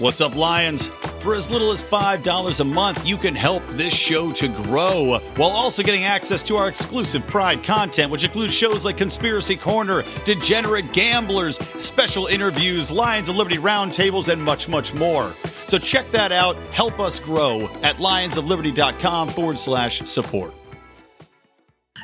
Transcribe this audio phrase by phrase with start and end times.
[0.00, 0.86] What's up, Lions?
[1.20, 5.50] For as little as $5 a month, you can help this show to grow while
[5.50, 10.94] also getting access to our exclusive Pride content, which includes shows like Conspiracy Corner, Degenerate
[10.94, 15.34] Gamblers, special interviews, Lions of Liberty roundtables, and much, much more.
[15.66, 16.56] So check that out.
[16.72, 20.54] Help us grow at lionsofliberty.com forward slash support.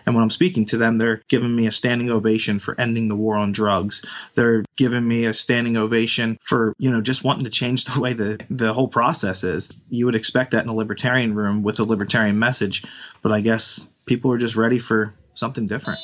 [0.06, 3.16] And when I'm speaking to them, they're giving me a standing ovation for ending the
[3.16, 4.06] war on drugs.
[4.36, 8.12] They're giving me a standing ovation for, you know, just wanting to change the way
[8.12, 9.72] the, the whole process is.
[9.90, 12.84] You would expect that in a libertarian room with a libertarian message,
[13.22, 16.00] but I guess people are just ready for something different.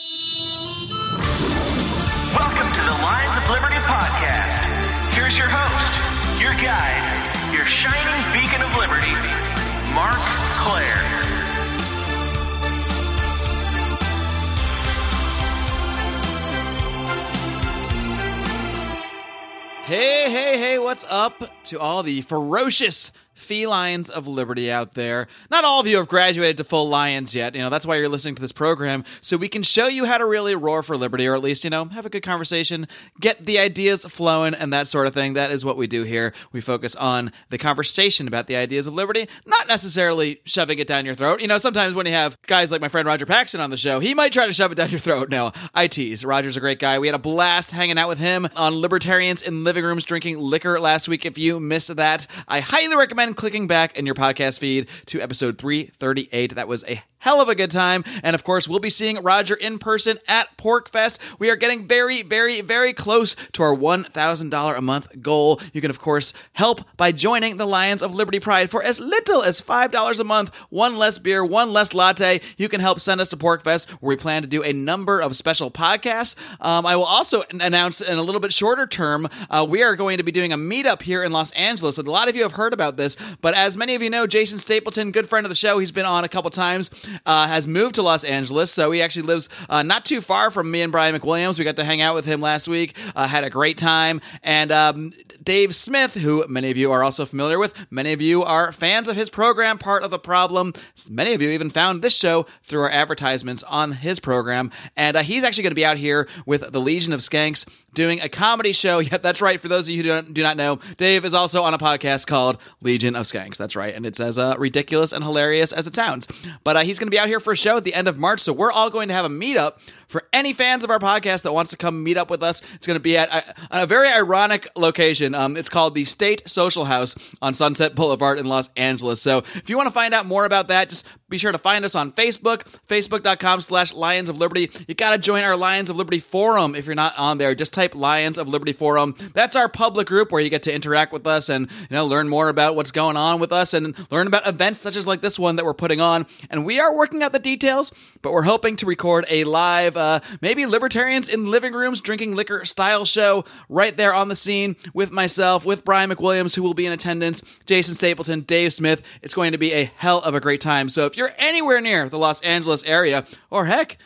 [19.93, 23.13] Hey, hey, hey, what's up to all the ferocious
[23.53, 25.29] felines of liberty out there?
[25.51, 27.55] Not all of you have graduated to full lions yet.
[27.55, 30.19] You know, that's why you're listening to this program, so we can show you how
[30.19, 32.89] to really roar for liberty, or at least, you know, have a good conversation,
[33.21, 35.35] get the ideas flowing, and that sort of thing.
[35.35, 36.33] That is what we do here.
[36.51, 41.05] We focus on the conversation about the ideas of liberty, not necessarily shoving it down
[41.05, 41.43] your throat.
[41.43, 44.01] You know, sometimes when you have guys like my friend Roger Paxton on the show,
[44.01, 45.29] he might try to shove it down your throat.
[45.29, 46.25] No, I tease.
[46.25, 46.99] Roger's a great guy.
[46.99, 50.81] We had a blast hanging out with him on Libertarians in Living Rooms Drinking Liquor
[50.81, 51.27] last week.
[51.27, 55.59] If you missed that, I highly recommend clicking back in your podcast feed to episode
[55.59, 56.55] 338.
[56.55, 58.05] That was a hell of a good time.
[58.23, 61.39] And of course, we'll be seeing Roger in person at PorkFest.
[61.39, 65.61] We are getting very, very, very close to our $1,000 a month goal.
[65.73, 69.43] You can, of course, help by joining the Lions of Liberty Pride for as little
[69.43, 72.41] as $5 a month, one less beer, one less latte.
[72.57, 75.37] You can help send us to PorkFest, where we plan to do a number of
[75.37, 76.35] special podcasts.
[76.61, 80.19] Um, I will also announce in a little bit shorter term, uh, we are going
[80.19, 81.99] to be doing a meetup here in Los Angeles.
[81.99, 84.59] A lot of you have heard about this, but as many of you know, Jason
[84.59, 86.91] Stapleton, good friend of the show, he's been on a couple times
[87.27, 88.73] uh, has moved to Los Angeles.
[88.73, 91.59] So he actually lives uh, not too far from me and Brian McWilliams.
[91.59, 94.21] We got to hang out with him last week, uh, had a great time.
[94.43, 95.13] And um,
[95.43, 99.09] Dave Smith, who many of you are also familiar with, many of you are fans
[99.09, 100.73] of his program, part of the problem.
[101.11, 104.71] Many of you even found this show through our advertisements on his program.
[104.97, 108.21] And uh, he's actually going to be out here with the Legion of Skanks doing
[108.21, 109.01] a comedy show.
[109.13, 109.61] Yeah, that's right.
[109.61, 112.27] For those of you who don't, do not know, Dave is also on a podcast
[112.27, 113.57] called Legion of Skanks.
[113.57, 113.93] That's right.
[113.95, 116.29] And it's as uh, ridiculous and hilarious as it sounds.
[116.63, 118.17] But uh, he's going to be out here for a show at the end of
[118.17, 118.39] March.
[118.39, 119.73] So we're all going to have a meetup
[120.13, 122.63] for any fans of our podcast that wants to come meet up with us.
[122.75, 125.35] It's going to be at a, a very ironic location.
[125.35, 129.21] Um, it's called the State Social House on Sunset Boulevard in Los Angeles.
[129.23, 131.85] So if you want to find out more about that, just be sure to find
[131.85, 134.71] us on Facebook, facebook.com slash Lions of Liberty.
[134.87, 137.55] You got to join our Lions of Liberty forum if you're not on there.
[137.55, 139.15] Just type Lions of Liberty forum.
[139.33, 142.29] That's our public group where you get to interact with us and you know learn
[142.29, 145.39] more about what's going on with us and learn about events such as like this
[145.39, 146.27] one that we're putting on.
[146.51, 150.21] And we are working out the details, but we're hoping to record a live, uh,
[150.41, 155.13] maybe libertarians in living rooms drinking liquor style show right there on the scene with
[155.13, 159.03] myself, with Brian McWilliams, who will be in attendance, Jason Stapleton, Dave Smith.
[159.23, 160.89] It's going to be a hell of a great time.
[160.89, 163.99] So if you're anywhere near the Los Angeles area, or heck,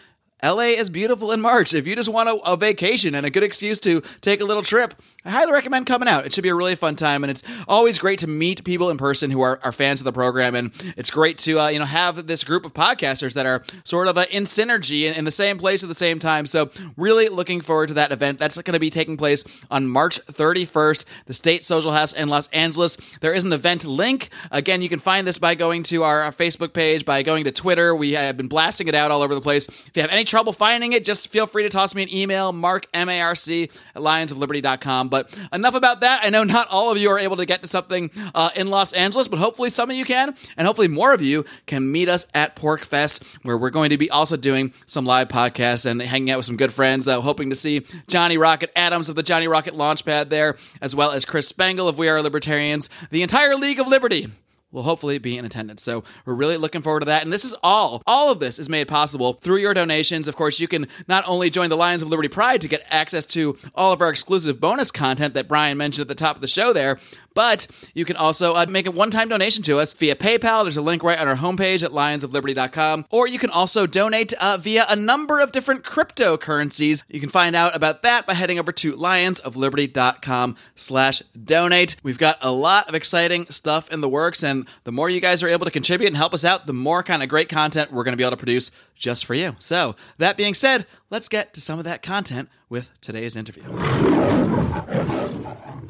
[0.42, 1.72] LA is beautiful in March.
[1.72, 4.62] If you just want a, a, vacation and a good excuse to take a little
[4.62, 4.92] trip,
[5.24, 6.26] I highly recommend coming out.
[6.26, 8.98] It should be a really fun time, and it's always great to meet people in
[8.98, 10.54] person who are, are fans of the program.
[10.54, 14.08] And it's great to uh, you know have this group of podcasters that are sort
[14.08, 16.44] of uh, in synergy in, in the same place at the same time.
[16.44, 18.38] So really looking forward to that event.
[18.38, 22.48] That's going to be taking place on March 31st, the State Social House in Los
[22.48, 22.96] Angeles.
[23.20, 24.28] There is an event link.
[24.50, 27.52] Again, you can find this by going to our, our Facebook page, by going to
[27.52, 27.96] Twitter.
[27.96, 29.66] We have been blasting it out all over the place.
[29.66, 32.52] If you have any trouble finding it, just feel free to toss me an email,
[32.52, 35.08] mark, M-A-R-C, at lionsofliberty.com.
[35.08, 36.20] But enough about that.
[36.22, 38.92] I know not all of you are able to get to something uh, in Los
[38.92, 40.34] Angeles, but hopefully some of you can.
[40.56, 44.10] And hopefully more of you can meet us at PorkFest, where we're going to be
[44.10, 47.56] also doing some live podcasts and hanging out with some good friends, uh, hoping to
[47.56, 51.88] see Johnny Rocket Adams of the Johnny Rocket Launchpad there, as well as Chris Spangle
[51.88, 54.28] of We Are Libertarians, the entire League of Liberty
[54.72, 55.82] will hopefully be in attendance.
[55.82, 57.22] So we're really looking forward to that.
[57.22, 60.28] And this is all, all of this is made possible through your donations.
[60.28, 63.24] Of course, you can not only join the Lions of Liberty Pride to get access
[63.26, 66.48] to all of our exclusive bonus content that Brian mentioned at the top of the
[66.48, 66.98] show there,
[67.36, 70.64] but you can also uh, make a one time donation to us via PayPal.
[70.64, 73.04] There's a link right on our homepage at lionsofliberty.com.
[73.10, 77.04] Or you can also donate uh, via a number of different cryptocurrencies.
[77.10, 81.96] You can find out about that by heading over to lionsofliberty.com slash donate.
[82.02, 85.42] We've got a lot of exciting stuff in the works, and the more you guys
[85.42, 88.04] are able to contribute and help us out, the more kind of great content we're
[88.04, 89.56] going to be able to produce just for you.
[89.58, 94.55] So, that being said, let's get to some of that content with today's interview.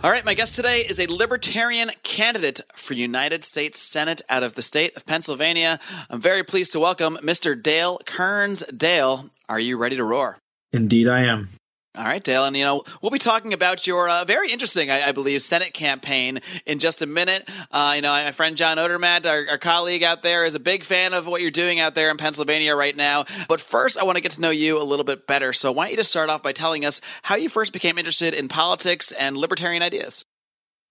[0.04, 4.54] All right, my guest today is a libertarian candidate for United States Senate out of
[4.54, 5.80] the state of Pennsylvania.
[6.10, 7.60] I'm very pleased to welcome Mr.
[7.60, 8.64] Dale Kerns.
[8.66, 10.38] Dale, are you ready to roar?
[10.72, 11.48] Indeed, I am.
[11.96, 15.08] All right, Dale, and you know we'll be talking about your uh, very interesting, I,
[15.08, 17.48] I, believe, Senate campaign in just a minute.
[17.70, 20.84] Uh, you know, my friend John Odermatt, our, our, colleague out there, is a big
[20.84, 23.24] fan of what you're doing out there in Pennsylvania right now.
[23.48, 25.54] But first, I want to get to know you a little bit better.
[25.54, 28.34] So, why don't you just start off by telling us how you first became interested
[28.34, 30.22] in politics and libertarian ideas?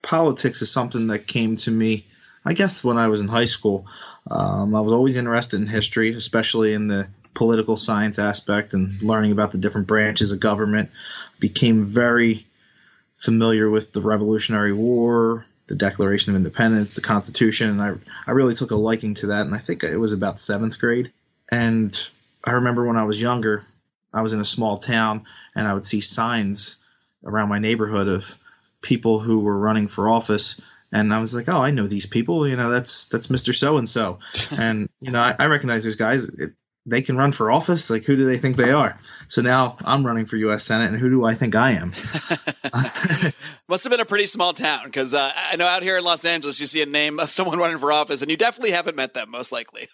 [0.01, 2.05] Politics is something that came to me,
[2.43, 3.85] I guess, when I was in high school.
[4.31, 9.31] Um, I was always interested in history, especially in the political science aspect and learning
[9.31, 10.89] about the different branches of government.
[11.39, 12.45] Became very
[13.15, 17.93] familiar with the Revolutionary War, the Declaration of Independence, the Constitution, and I,
[18.27, 19.45] I really took a liking to that.
[19.45, 21.11] And I think it was about seventh grade.
[21.51, 22.09] And
[22.45, 23.63] I remember when I was younger,
[24.13, 26.77] I was in a small town and I would see signs
[27.23, 28.33] around my neighborhood of
[28.81, 30.61] people who were running for office
[30.91, 32.47] and I was like, oh, I know these people.
[32.47, 33.53] You know, that's that's Mr.
[33.53, 34.19] So and So,
[34.57, 36.25] and you know, I, I recognize those guys.
[36.29, 36.51] It,
[36.85, 37.89] they can run for office.
[37.89, 38.97] Like, who do they think they are?
[39.27, 40.63] So now I'm running for U.S.
[40.63, 41.93] Senate, and who do I think I am?
[43.67, 46.25] Must have been a pretty small town because uh, I know out here in Los
[46.25, 49.13] Angeles, you see a name of someone running for office, and you definitely haven't met
[49.13, 49.87] them, most likely.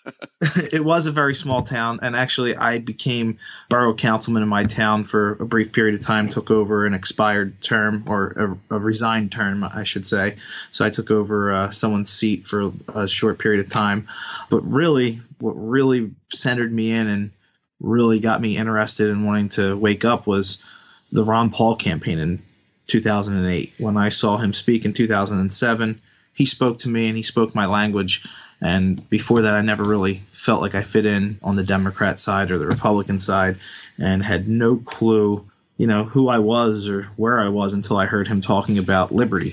[0.73, 3.37] it was a very small town, and actually, I became
[3.69, 6.27] borough councilman in my town for a brief period of time.
[6.27, 10.35] Took over an expired term or a, a resigned term, I should say.
[10.71, 14.07] So I took over uh, someone's seat for a short period of time.
[14.49, 17.31] But really, what really centered me in and
[17.79, 20.63] really got me interested in wanting to wake up was
[21.11, 22.39] the Ron Paul campaign in
[22.88, 23.75] 2008.
[23.79, 25.99] When I saw him speak in 2007,
[26.35, 28.25] he spoke to me and he spoke my language.
[28.61, 32.51] And before that, I never really felt like I fit in on the Democrat side
[32.51, 33.55] or the Republican side
[33.99, 35.44] and had no clue,
[35.77, 39.11] you know, who I was or where I was until I heard him talking about
[39.11, 39.51] liberty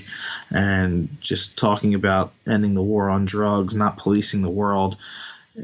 [0.51, 4.97] and just talking about ending the war on drugs, not policing the world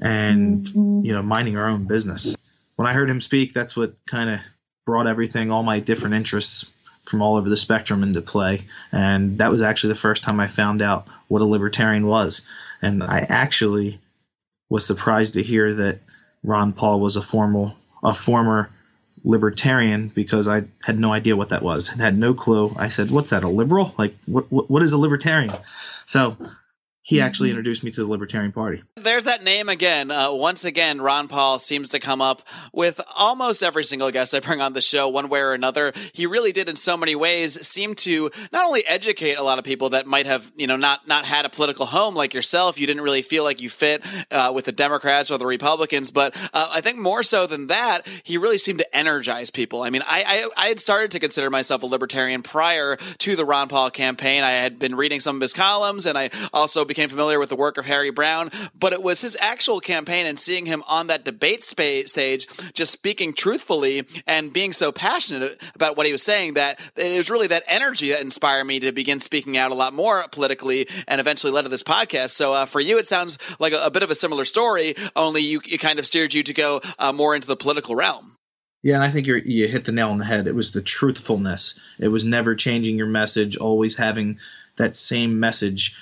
[0.01, 2.35] and you know minding our own business.
[2.75, 4.39] When I heard him speak, that's what kind of
[4.85, 6.71] brought everything, all my different interests
[7.09, 8.61] from all over the spectrum into play,
[8.91, 12.47] and that was actually the first time I found out what a libertarian was.
[12.81, 13.99] And I actually
[14.69, 15.99] was surprised to hear that
[16.43, 18.69] Ron Paul was a formal a former
[19.23, 21.89] libertarian because I had no idea what that was.
[21.89, 22.69] I had no clue.
[22.79, 23.43] I said, "What's that?
[23.43, 23.93] A liberal?
[23.97, 24.51] Like what?
[24.51, 25.53] What, what is a libertarian?"
[26.05, 26.37] So
[27.05, 27.59] he actually mm-hmm.
[27.59, 28.81] introduced me to the Libertarian Party.
[28.95, 30.09] There's that name again.
[30.09, 32.41] Uh, once again, Ron Paul seems to come up
[32.73, 35.93] with almost every single guest I bring on the show, one way or another.
[36.13, 39.65] He really did, in so many ways, seem to not only educate a lot of
[39.65, 42.79] people that might have, you know, not not had a political home like yourself.
[42.79, 46.35] You didn't really feel like you fit uh, with the Democrats or the Republicans, but
[46.55, 49.83] uh, I think more so than that, he really seemed to energize people.
[49.83, 53.45] I mean, I, I I had started to consider myself a libertarian prior to the
[53.45, 54.41] Ron Paul campaign.
[54.41, 57.55] I had been reading some of his columns, and I also became familiar with the
[57.55, 58.49] work of Harry Browne,
[58.79, 62.91] but it was his actual campaign and seeing him on that debate spa- stage, just
[62.91, 67.47] speaking truthfully and being so passionate about what he was saying that it was really
[67.47, 71.51] that energy that inspired me to begin speaking out a lot more politically and eventually
[71.51, 72.29] led to this podcast.
[72.29, 75.41] So uh, for you, it sounds like a, a, bit of a similar story, only
[75.41, 78.35] you, it kind of steered you to go uh, more into the political realm.
[78.85, 80.45] Yeah, and I think you hit the nail on the head.
[80.45, 81.97] It was the truthfulness.
[81.99, 84.37] It was never changing your message, always having
[84.75, 85.97] that same message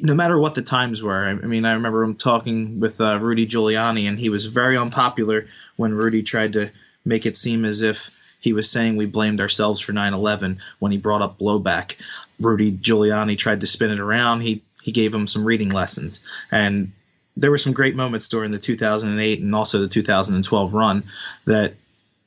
[0.00, 1.24] no matter what the times were.
[1.24, 5.46] I mean, I remember him talking with uh, Rudy Giuliani, and he was very unpopular
[5.76, 6.70] when Rudy tried to
[7.04, 10.98] make it seem as if he was saying we blamed ourselves for 9/11 when he
[10.98, 11.96] brought up blowback.
[12.40, 14.40] Rudy Giuliani tried to spin it around.
[14.40, 16.90] He he gave him some reading lessons, and
[17.36, 21.02] there were some great moments during the 2008 and also the 2012 run
[21.46, 21.74] that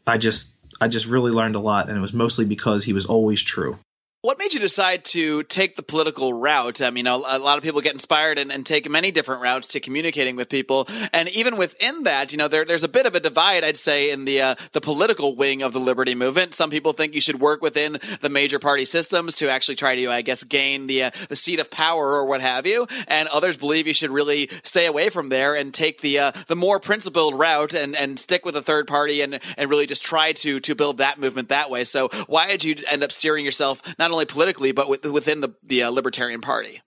[0.07, 3.05] I just I just really learned a lot, and it was mostly because he was
[3.05, 3.77] always true.
[4.25, 6.81] What made you decide to take the political route?
[6.81, 9.67] I mean, a, a lot of people get inspired and, and, take many different routes
[9.73, 13.13] to communicating with people, and even within that, you know, there, there's a bit of
[13.13, 16.55] a divide, I'd say, in the uh, the political wing of the liberty movement.
[16.55, 20.07] Some people think you should work within the major party systems to actually try to,
[20.07, 23.57] I guess, gain the uh, the seat of power or what have you, and others
[23.57, 27.37] believe you should really stay away from there and take the uh, the more principled
[27.37, 30.73] route and, and stick with a third party and and really just try to to
[30.73, 31.83] build that movement that way.
[31.83, 35.53] So, why did you end up steering yourself not only politically, but with, within the
[35.63, 36.81] the uh, Libertarian Party?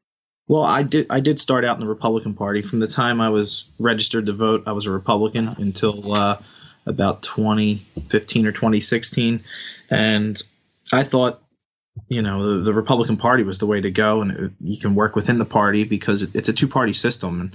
[0.48, 1.06] Well, I did.
[1.10, 2.62] I did start out in the Republican Party.
[2.62, 5.62] From the time I was registered to vote, I was a Republican uh-huh.
[5.62, 6.40] until uh,
[6.86, 9.40] about 2015 or 2016,
[9.90, 10.42] and
[10.90, 11.42] I thought,
[12.08, 14.94] you know, the, the, Republican Party was the way to go, and it, you can
[14.94, 17.50] work within the party because it, it's a two-party system, and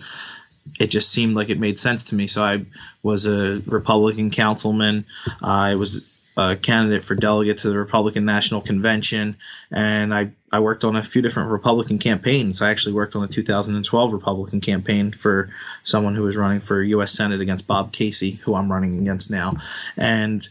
[0.79, 2.27] it just seemed like it made sense to me.
[2.27, 2.63] So I
[3.01, 5.05] was a Republican councilman.
[5.41, 9.35] I was candidate for delegate to the Republican National Convention,
[9.71, 12.61] and I, I worked on a few different Republican campaigns.
[12.61, 15.49] I actually worked on the 2012 Republican campaign for
[15.83, 17.11] someone who was running for U.S.
[17.11, 19.53] Senate against Bob Casey, who I'm running against now.
[19.97, 20.47] And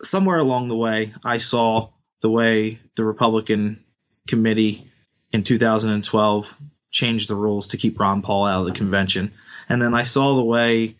[0.00, 1.88] somewhere along the way, I saw
[2.20, 3.80] the way the Republican
[4.28, 4.84] committee
[5.32, 6.56] in 2012
[6.90, 9.30] changed the rules to keep Ron Paul out of the convention.
[9.68, 10.94] And then I saw the way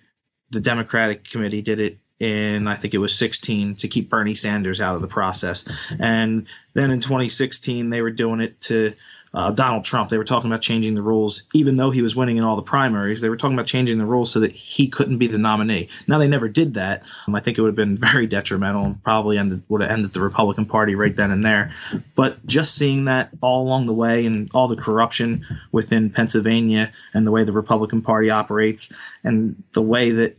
[0.50, 4.81] the Democratic committee did it in I think it was 16 to keep Bernie Sanders
[4.81, 5.90] out of the process.
[6.00, 8.95] And then in 2016 they were doing it to
[9.35, 10.09] uh, Donald Trump.
[10.09, 12.62] They were talking about changing the rules, even though he was winning in all the
[12.62, 13.21] primaries.
[13.21, 15.88] They were talking about changing the rules so that he couldn't be the nominee.
[16.07, 17.02] Now they never did that.
[17.26, 20.12] Um, I think it would have been very detrimental and probably ended would have ended
[20.12, 21.73] the Republican Party right then and there.
[22.14, 27.26] But just seeing that all along the way and all the corruption within Pennsylvania and
[27.26, 30.37] the way the Republican Party operates and the way that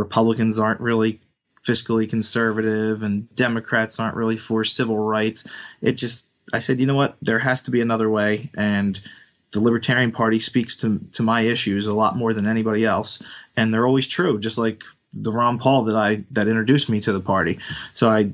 [0.00, 1.20] Republicans aren't really
[1.64, 5.48] fiscally conservative and Democrats aren't really for civil rights.
[5.80, 8.98] It just I said, you know what, there has to be another way, and
[9.52, 13.22] the Libertarian Party speaks to to my issues a lot more than anybody else,
[13.56, 17.12] and they're always true, just like the Ron Paul that I that introduced me to
[17.12, 17.58] the party.
[17.94, 18.32] So I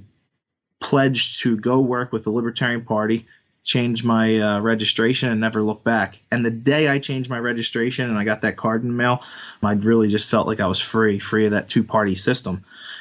[0.81, 3.27] pledged to go work with the Libertarian Party,
[3.67, 6.19] change my uh, registration, and never look back.
[6.31, 9.23] And the day I changed my registration and I got that card in the mail,
[9.63, 12.61] I really just felt like I was free, free of that two party system.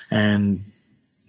[0.09, 0.61] And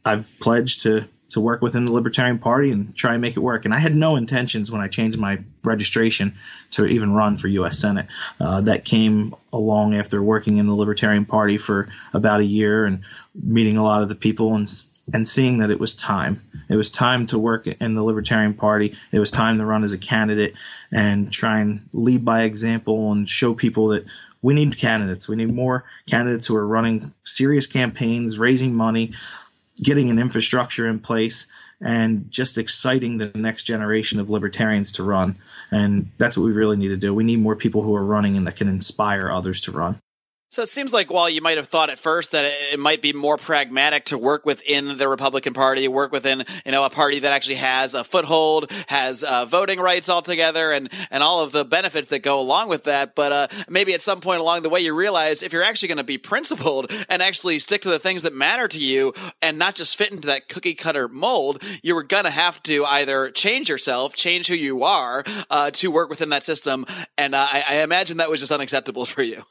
[0.04, 3.64] I've pledged to to work within the Libertarian Party and try and make it work.
[3.64, 6.32] And I had no intentions when I changed my registration
[6.70, 7.78] to even run for U.S.
[7.78, 8.06] Senate.
[8.40, 13.00] Uh, that came along after working in the Libertarian Party for about a year and
[13.34, 14.68] meeting a lot of the people and
[15.12, 16.40] and seeing that it was time.
[16.68, 18.96] It was time to work in the Libertarian Party.
[19.12, 20.54] It was time to run as a candidate
[20.90, 24.04] and try and lead by example and show people that
[24.42, 25.28] we need candidates.
[25.28, 29.14] We need more candidates who are running serious campaigns, raising money,
[29.82, 31.46] getting an infrastructure in place
[31.80, 35.36] and just exciting the next generation of libertarians to run.
[35.70, 37.14] And that's what we really need to do.
[37.14, 39.96] We need more people who are running and that can inspire others to run.
[40.48, 43.12] So it seems like while you might have thought at first that it might be
[43.12, 47.32] more pragmatic to work within the Republican Party, work within you know a party that
[47.32, 52.08] actually has a foothold, has uh, voting rights altogether, and and all of the benefits
[52.08, 53.16] that go along with that.
[53.16, 55.98] But uh, maybe at some point along the way, you realize if you're actually going
[55.98, 59.74] to be principled and actually stick to the things that matter to you, and not
[59.74, 63.68] just fit into that cookie cutter mold, you were going to have to either change
[63.68, 66.86] yourself, change who you are, uh, to work within that system.
[67.18, 69.42] And uh, I, I imagine that was just unacceptable for you.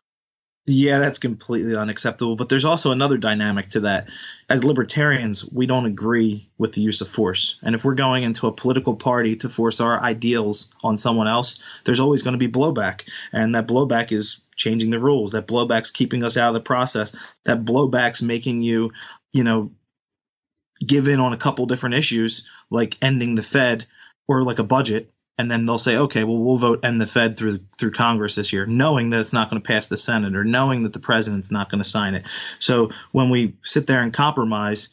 [0.67, 2.36] Yeah, that's completely unacceptable.
[2.36, 4.10] But there's also another dynamic to that.
[4.50, 7.60] As libertarians, we don't agree with the use of force.
[7.63, 11.63] And if we're going into a political party to force our ideals on someone else,
[11.86, 13.07] there's always going to be blowback.
[13.31, 15.31] And that blowback is changing the rules.
[15.31, 17.15] That blowback's keeping us out of the process.
[17.43, 18.91] That blowback's making you,
[19.34, 19.72] you know,
[20.86, 23.86] give in on a couple different issues like ending the Fed
[24.27, 27.37] or like a budget and then they'll say, okay, well, we'll vote end the Fed
[27.37, 30.43] through through Congress this year, knowing that it's not going to pass the Senate or
[30.43, 32.23] knowing that the president's not going to sign it.
[32.59, 34.89] So when we sit there and compromise,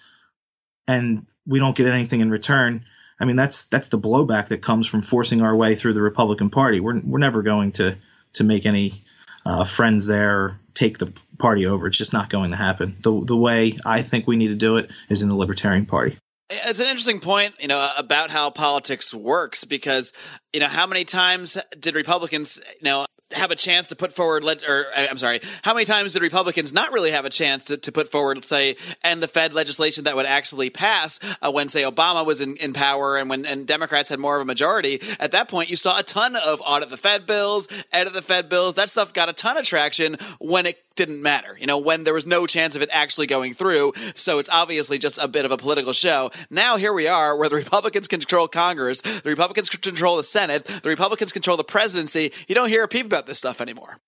[0.88, 2.84] and we don't get anything in return,
[3.20, 6.50] I mean that's that's the blowback that comes from forcing our way through the Republican
[6.50, 6.80] Party.
[6.80, 7.94] We're we're never going to
[8.34, 9.02] to make any
[9.46, 11.87] uh, friends there or take the party over.
[11.87, 12.94] It's just not going to happen.
[13.00, 16.16] The the way I think we need to do it is in the Libertarian Party.
[16.54, 20.12] It's an interesting point, you know, about how politics works because,
[20.52, 24.44] you know, how many times did Republicans, you know, have a chance to put forward,
[24.44, 27.78] le- or I'm sorry, how many times did Republicans not really have a chance to,
[27.78, 31.82] to put forward, say, and the Fed legislation that would actually pass uh, when, say,
[31.82, 35.00] Obama was in, in power and when and Democrats had more of a majority?
[35.18, 38.50] At that point, you saw a ton of audit the Fed bills, edit the Fed
[38.50, 38.75] bills.
[38.75, 42.14] That stuff got a ton of traction when it didn't matter, you know, when there
[42.14, 43.92] was no chance of it actually going through.
[44.14, 46.30] So it's obviously just a bit of a political show.
[46.50, 50.88] Now here we are where the Republicans control Congress, the Republicans control the Senate, the
[50.88, 52.32] Republicans control the presidency.
[52.49, 53.99] You don't hear a peep about this stuff anymore.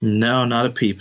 [0.00, 1.00] No, not a peep.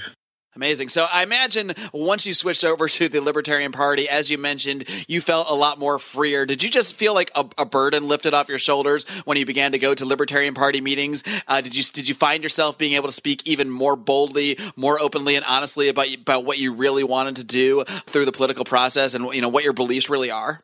[0.58, 0.90] Amazing.
[0.90, 5.22] So I imagine once you switched over to the Libertarian Party, as you mentioned, you
[5.22, 6.48] felt a lot more freer.
[6.48, 9.74] Did you just feel like a, a burden lifted off your shoulders when you began
[9.74, 11.24] to go to Libertarian Party meetings?
[11.48, 15.00] Uh, did you did you find yourself being able to speak even more boldly, more
[15.00, 19.14] openly, and honestly about about what you really wanted to do through the political process
[19.14, 20.60] and you know what your beliefs really are?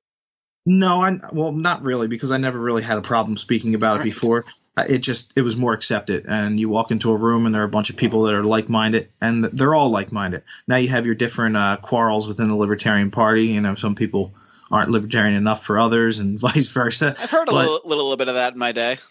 [0.66, 4.04] No, I well, not really, because I never really had a problem speaking about it
[4.04, 4.44] before
[4.78, 6.26] it just it was more accepted.
[6.28, 8.44] And you walk into a room and there are a bunch of people that are
[8.44, 10.44] like-minded and they're all like-minded.
[10.68, 13.46] Now you have your different uh, quarrels within the libertarian party.
[13.48, 14.34] You know some people
[14.72, 17.16] aren't libertarian enough for others and vice versa.
[17.20, 18.98] I've heard a but, little, little bit of that in my day.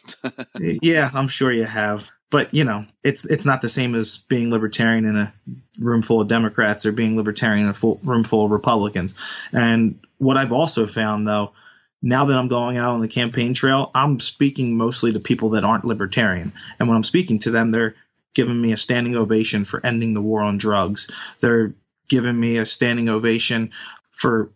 [0.58, 2.10] Yeah i'm sure you have.
[2.30, 5.32] But you know, it's it's not the same as being libertarian in a
[5.80, 9.20] room full of Democrats or being libertarian in a full, room full of Republicans.
[9.52, 11.52] And what I've also found though,
[12.02, 15.64] now that I'm going out on the campaign trail, I'm speaking mostly to people that
[15.64, 16.52] aren't libertarian.
[16.78, 17.94] And when I'm speaking to them, they're
[18.34, 21.10] giving me a standing ovation for ending the war on drugs.
[21.40, 21.74] They're
[22.08, 23.70] giving me a standing ovation
[24.10, 24.50] for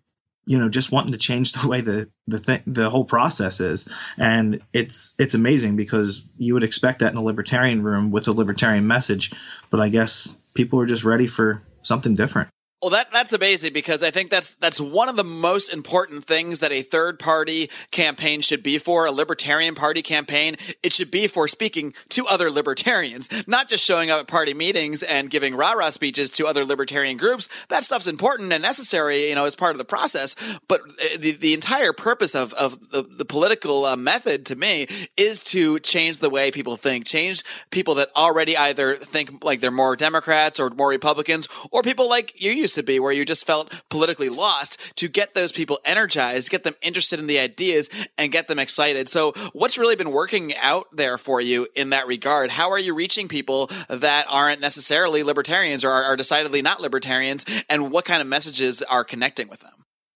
[0.44, 3.92] you know just wanting to change the way the the thing the whole process is
[4.18, 8.32] and it's it's amazing because you would expect that in a libertarian room with a
[8.32, 9.32] libertarian message
[9.70, 12.48] but i guess people are just ready for something different
[12.82, 16.60] well, that that's amazing because I think that's that's one of the most important things
[16.60, 19.06] that a third party campaign should be for.
[19.06, 24.10] A libertarian party campaign, it should be for speaking to other libertarians, not just showing
[24.10, 27.48] up at party meetings and giving rah rah speeches to other libertarian groups.
[27.68, 30.34] That stuff's important and necessary, you know, as part of the process.
[30.68, 34.86] But uh, the the entire purpose of of the, the political uh, method to me
[35.16, 39.70] is to change the way people think, change people that already either think like they're
[39.70, 43.46] more Democrats or more Republicans, or people like you used to be, where you just
[43.46, 48.32] felt politically lost, to get those people energized, get them interested in the ideas, and
[48.32, 49.08] get them excited.
[49.08, 52.50] So, what's really been working out there for you in that regard?
[52.50, 57.46] How are you reaching people that aren't necessarily libertarians or are, are decidedly not libertarians?
[57.70, 59.70] And what kind of messages are connecting with them?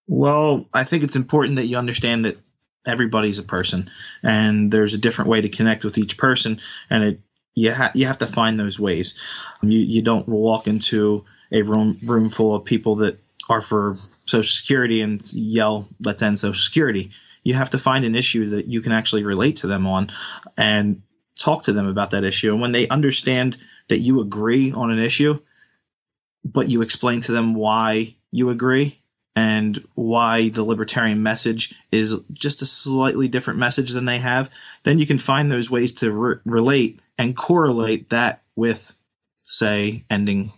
[0.07, 2.37] Well, I think it's important that you understand that
[2.85, 3.89] everybody's a person
[4.23, 7.19] and there's a different way to connect with each person and it
[7.53, 9.19] you, ha- you have to find those ways
[9.61, 13.17] you, you don't walk into a room room full of people that
[13.49, 17.11] are for Social Security and yell, "Let's end Social Security."
[17.43, 20.11] You have to find an issue that you can actually relate to them on,
[20.57, 21.01] and
[21.39, 22.51] talk to them about that issue.
[22.51, 25.39] And when they understand that you agree on an issue,
[26.45, 28.97] but you explain to them why you agree
[29.35, 34.49] and why the libertarian message is just a slightly different message than they have,
[34.83, 38.93] then you can find those ways to re- relate and correlate that with,
[39.45, 40.51] say, ending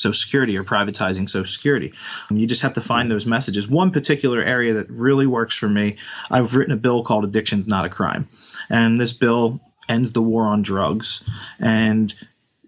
[0.00, 1.92] Social Security or privatizing Social Security.
[2.30, 3.68] You just have to find those messages.
[3.68, 5.96] One particular area that really works for me,
[6.30, 8.28] I've written a bill called Addiction's Not a Crime.
[8.70, 11.28] And this bill ends the war on drugs.
[11.60, 12.12] And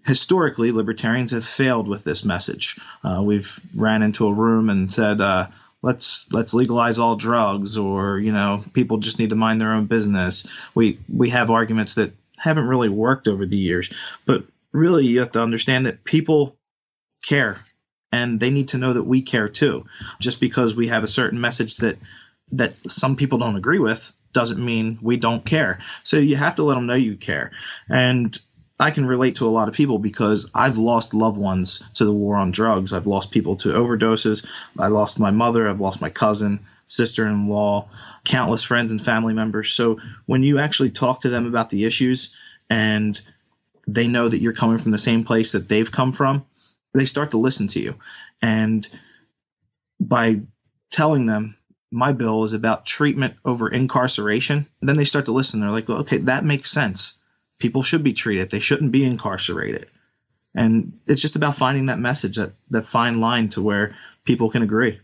[0.05, 2.77] historically, libertarians have failed with this message.
[3.03, 5.47] Uh, we've ran into a room and said, uh,
[5.81, 9.85] let's let's legalize all drugs or you know people just need to mind their own
[9.85, 13.93] business we we have arguments that haven't really worked over the years
[14.25, 16.55] but really you have to understand that people
[17.23, 17.57] care
[18.11, 19.85] and they need to know that we care too.
[20.19, 21.97] Just because we have a certain message that
[22.51, 25.79] that some people don't agree with doesn't mean we don't care.
[26.03, 27.51] So you have to let them know you care.
[27.89, 28.37] And
[28.79, 32.11] I can relate to a lot of people because I've lost loved ones to the
[32.11, 32.93] war on drugs.
[32.93, 34.45] I've lost people to overdoses.
[34.79, 35.69] I lost my mother.
[35.69, 37.87] I've lost my cousin, sister in law,
[38.25, 39.71] countless friends and family members.
[39.71, 42.35] So when you actually talk to them about the issues
[42.69, 43.19] and
[43.87, 46.43] they know that you're coming from the same place that they've come from,
[46.93, 47.95] they start to listen to you.
[48.41, 48.87] And
[49.99, 50.41] by
[50.91, 51.55] telling them
[51.91, 55.59] my bill is about treatment over incarceration, then they start to listen.
[55.59, 57.19] They're like, well, okay, that makes sense.
[57.59, 58.49] People should be treated.
[58.49, 59.85] They shouldn't be incarcerated.
[60.55, 64.61] And it's just about finding that message, that, that fine line to where people can
[64.61, 64.99] agree.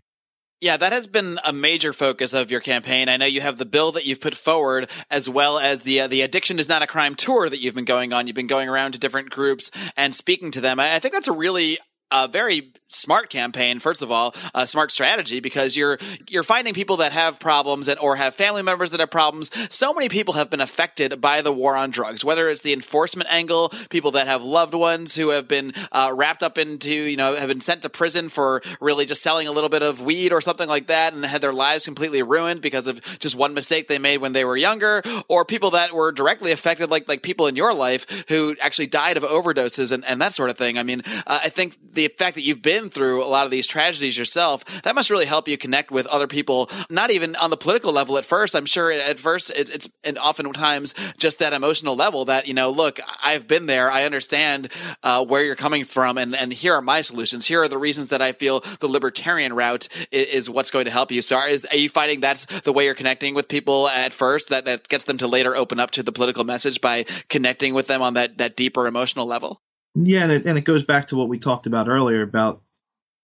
[0.62, 3.08] Yeah, that has been a major focus of your campaign.
[3.08, 6.08] I know you have the bill that you've put forward, as well as the uh,
[6.08, 8.28] the addiction is not a crime tour that you've been going on.
[8.28, 10.78] You've been going around to different groups and speaking to them.
[10.78, 11.78] I, I think that's a really
[12.12, 16.98] a very smart campaign first of all a smart strategy because you're you're finding people
[16.98, 19.52] that have problems and or have family members that have problems.
[19.74, 23.32] So many people have been affected by the war on drugs whether it's the enforcement
[23.32, 27.36] angle people that have loved ones who have been uh, wrapped up into you know
[27.36, 30.42] have been sent to prison for really just selling a little bit of weed or
[30.42, 34.00] something like that and had their lives completely ruined because of just one mistake they
[34.00, 37.56] made when they were younger or people that were directly affected like like people in
[37.56, 40.78] your life who actually died of overdoses and, and that sort of thing.
[40.78, 43.68] I mean uh, i think the fact that you've been through a lot of these
[43.68, 47.58] tragedies yourself, that must really help you connect with other people, not even on the
[47.58, 48.56] political level at first.
[48.56, 52.70] I'm sure at first it's, it's and oftentimes just that emotional level that, you know,
[52.70, 53.92] look, I've been there.
[53.92, 54.72] I understand
[55.04, 57.48] uh, where you're coming from and, and here are my solutions.
[57.48, 60.92] Here are the reasons that I feel the libertarian route is, is what's going to
[60.92, 61.22] help you.
[61.22, 64.50] So are, is, are you finding that's the way you're connecting with people at first
[64.50, 67.88] that, that gets them to later open up to the political message by connecting with
[67.88, 69.62] them on that, that deeper emotional level?
[69.96, 72.62] Yeah, and it, and it goes back to what we talked about earlier about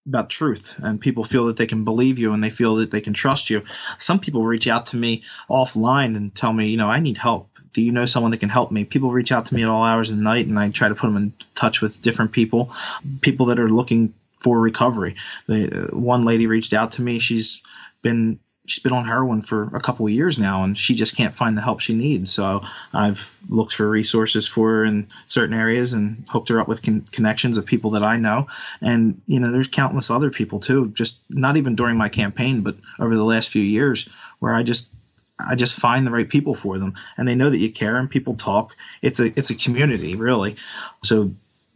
[0.06, 3.00] about truth and people feel that they can believe you and they feel that they
[3.00, 3.62] can trust you.
[3.98, 7.48] Some people reach out to me offline and tell me, you know, I need help.
[7.72, 8.84] Do you know someone that can help me?
[8.84, 10.94] People reach out to me at all hours of the night and I try to
[10.94, 12.72] put them in touch with different people,
[13.20, 15.16] people that are looking for recovery.
[15.48, 17.18] The, uh, one lady reached out to me.
[17.18, 17.62] She's
[18.02, 21.34] been she's been on heroin for a couple of years now and she just can't
[21.34, 25.92] find the help she needs so i've looked for resources for her in certain areas
[25.92, 28.46] and hooked her up with con- connections of people that i know
[28.80, 32.76] and you know there's countless other people too just not even during my campaign but
[32.98, 34.08] over the last few years
[34.40, 34.92] where i just
[35.38, 38.08] I just find the right people for them, and they know that you care, and
[38.08, 38.74] people talk.
[39.02, 40.56] It's a it's a community, really.
[41.02, 41.30] So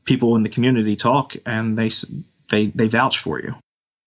[0.06, 1.90] people in the community talk, and they
[2.48, 3.54] they they vouch for you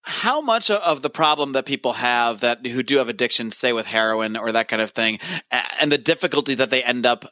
[0.06, 3.88] how much of the problem that people have that who do have addictions, say with
[3.88, 5.20] heroin or that kind of thing,
[5.80, 7.26] and the difficulty that they end up,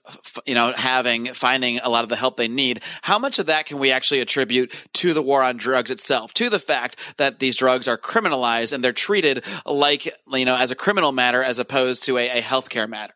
[0.45, 3.65] you know, having finding a lot of the help they need, how much of that
[3.65, 7.57] can we actually attribute to the war on drugs itself, to the fact that these
[7.57, 12.03] drugs are criminalized and they're treated like, you know, as a criminal matter as opposed
[12.03, 13.13] to a, a healthcare matter?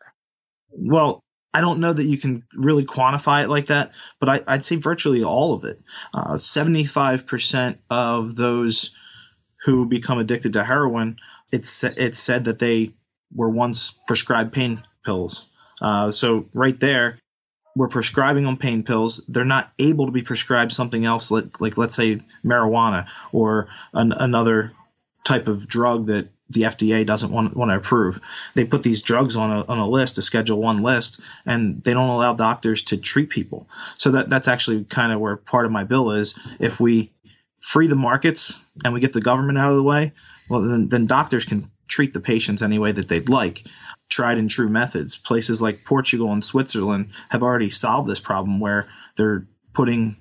[0.70, 1.22] Well,
[1.54, 4.76] I don't know that you can really quantify it like that, but I, would say
[4.76, 5.78] virtually all of it.
[6.12, 8.94] Uh, 75% of those
[9.64, 11.18] who become addicted to heroin,
[11.50, 12.90] it's it's said that they
[13.34, 15.52] were once prescribed pain pills.
[15.80, 17.18] Uh, so right there,
[17.76, 19.24] we're prescribing them pain pills.
[19.28, 24.12] They're not able to be prescribed something else, like, like let's say marijuana or an,
[24.12, 24.72] another
[25.24, 28.20] type of drug that the FDA doesn't want, want to approve.
[28.54, 31.92] They put these drugs on a, on a list, a Schedule One list, and they
[31.92, 33.68] don't allow doctors to treat people.
[33.98, 36.38] So that that's actually kind of where part of my bill is.
[36.60, 37.10] If we
[37.58, 40.12] free the markets and we get the government out of the way,
[40.50, 43.62] well, then, then doctors can treat the patients any way that they'd like.
[44.08, 45.16] Tried and true methods.
[45.16, 50.16] Places like Portugal and Switzerland have already solved this problem where they're putting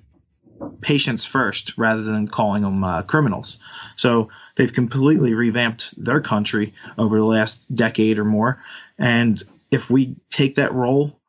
[0.82, 3.58] patients first rather than calling them uh, criminals.
[3.95, 8.62] So they've completely revamped their country over the last decade or more.
[8.98, 11.19] And if we take that role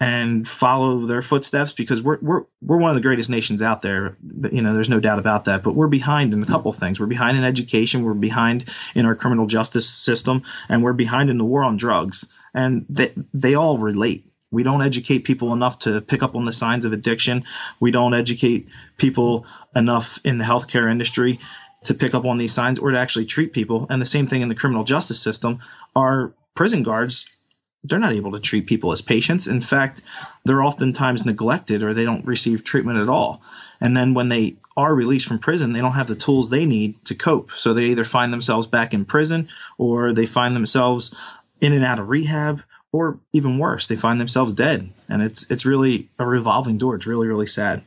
[0.00, 4.16] and follow their footsteps because we're we're we're one of the greatest nations out there.
[4.50, 5.62] You know, there's no doubt about that.
[5.62, 6.98] But we're behind in a couple things.
[6.98, 8.02] We're behind in education.
[8.02, 12.36] We're behind in our criminal justice system, and we're behind in the war on drugs.
[12.52, 14.24] And they they all relate.
[14.50, 17.44] We don't educate people enough to pick up on the signs of addiction.
[17.80, 21.40] We don't educate people enough in the healthcare industry
[21.84, 23.86] to pick up on these signs or to actually treat people.
[23.90, 25.58] And the same thing in the criminal justice system.
[25.94, 27.36] Our prison guards
[27.84, 29.46] they're not able to treat people as patients.
[29.46, 30.02] In fact,
[30.44, 33.42] they're oftentimes neglected or they don't receive treatment at all.
[33.80, 37.04] And then when they are released from prison, they don't have the tools they need
[37.06, 37.52] to cope.
[37.52, 41.14] So they either find themselves back in prison or they find themselves
[41.60, 44.88] in and out of rehab or even worse, they find themselves dead.
[45.08, 46.94] And it's it's really a revolving door.
[46.94, 47.82] It's really really sad.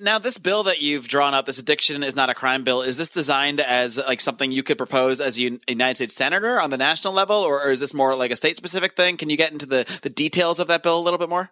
[0.00, 2.96] Now, this bill that you've drawn up, this addiction is not a crime bill, is
[2.96, 6.76] this designed as like something you could propose as a United States senator on the
[6.76, 9.16] national level, or, or is this more like a state specific thing?
[9.16, 11.50] Can you get into the, the details of that bill a little bit more?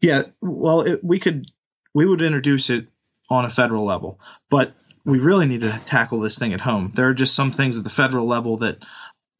[0.00, 1.46] Yeah, well, it, we could,
[1.94, 2.86] we would introduce it
[3.30, 4.72] on a federal level, but
[5.04, 6.92] we really need to tackle this thing at home.
[6.94, 8.78] There are just some things at the federal level that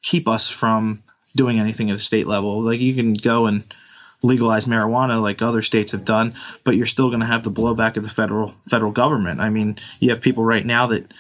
[0.03, 1.03] keep us from
[1.37, 2.62] doing anything at a state level.
[2.62, 3.62] Like you can go and
[4.23, 7.97] legalize marijuana like other states have done, but you're still going to have the blowback
[7.97, 9.41] of the federal federal government.
[9.41, 11.11] I mean, you have people right now that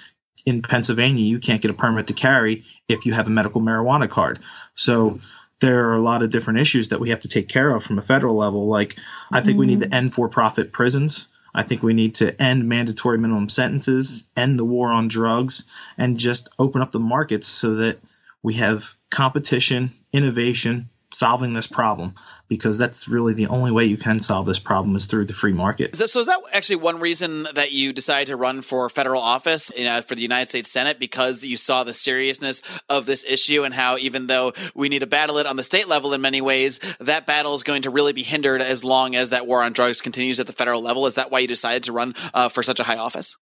[0.46, 4.08] in Pennsylvania you can't get a permit to carry if you have a medical marijuana
[4.08, 4.38] card.
[4.74, 5.14] So
[5.60, 7.98] there are a lot of different issues that we have to take care of from
[7.98, 8.66] a federal level.
[8.66, 8.96] Like
[9.32, 9.58] I think mm-hmm.
[9.58, 9.94] we need to mm-hmm.
[9.94, 11.28] end for-profit prisons.
[11.52, 16.16] I think we need to end mandatory minimum sentences, end the war on drugs, and
[16.16, 17.98] just open up the markets so that
[18.40, 22.14] we have competition, innovation, solving this problem
[22.50, 25.52] because that's really the only way you can solve this problem is through the free
[25.52, 25.94] market.
[25.94, 29.70] So, so is that actually one reason that you decided to run for federal office
[29.76, 33.62] you know, for the United States Senate because you saw the seriousness of this issue
[33.62, 36.40] and how even though we need to battle it on the state level in many
[36.40, 39.72] ways, that battle is going to really be hindered as long as that war on
[39.72, 41.06] drugs continues at the federal level.
[41.06, 43.36] Is that why you decided to run uh, for such a high office?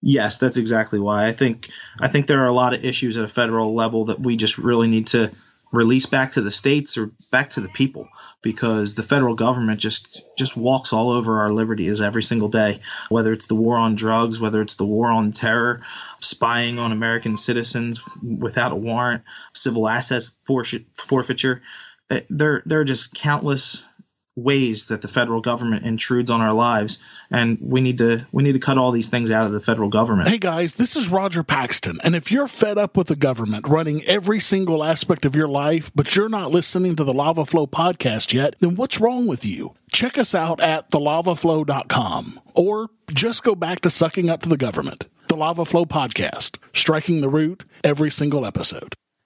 [0.00, 1.26] Yes, that's exactly why.
[1.26, 4.20] I think I think there are a lot of issues at a federal level that
[4.20, 5.32] we just really need to
[5.74, 8.08] release back to the states or back to the people
[8.42, 13.32] because the federal government just just walks all over our liberties every single day whether
[13.32, 15.80] it's the war on drugs whether it's the war on terror
[16.20, 21.62] spying on american citizens without a warrant civil assets forfeiture.
[22.10, 23.86] Eh, there there are just countless
[24.36, 28.54] ways that the federal government intrudes on our lives and we need to we need
[28.54, 30.28] to cut all these things out of the federal government.
[30.28, 34.02] Hey guys, this is Roger Paxton and if you're fed up with the government running
[34.06, 38.32] every single aspect of your life but you're not listening to the Lava Flow podcast
[38.32, 39.74] yet, then what's wrong with you?
[39.92, 45.04] Check us out at thelavaflow.com or just go back to sucking up to the government.
[45.28, 48.94] The Lava Flow podcast, striking the root every single episode.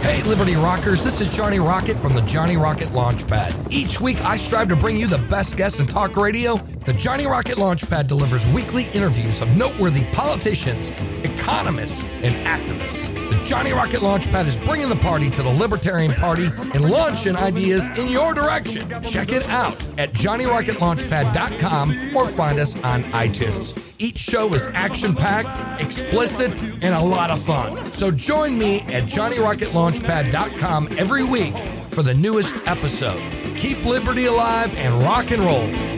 [0.00, 3.70] Hey, Liberty Rockers, this is Johnny Rocket from the Johnny Rocket Launchpad.
[3.70, 6.56] Each week, I strive to bring you the best guests in talk radio.
[6.56, 10.90] The Johnny Rocket Launchpad delivers weekly interviews of noteworthy politicians,
[11.24, 13.12] economists, and activists.
[13.30, 17.88] The Johnny Rocket Launchpad is bringing the party to the Libertarian Party and launching ideas
[17.98, 18.88] in your direction.
[19.02, 23.91] Check it out at JohnnyRocketLaunchpad.com or find us on iTunes.
[24.02, 27.86] Each show is action packed, explicit, and a lot of fun.
[27.92, 31.56] So join me at JohnnyRocketLaunchpad.com every week
[31.90, 33.22] for the newest episode.
[33.56, 35.91] Keep liberty alive and rock and roll.